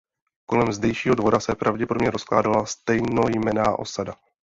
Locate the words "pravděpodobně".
1.55-2.11